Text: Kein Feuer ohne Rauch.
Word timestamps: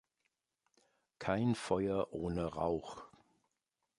Kein 1.19 1.53
Feuer 1.53 2.07
ohne 2.11 2.45
Rauch. 2.47 3.03